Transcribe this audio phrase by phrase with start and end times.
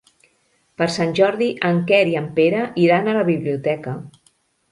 [0.81, 3.93] Per Sant Jordi en Quer i en Pere iran a la biblioteca.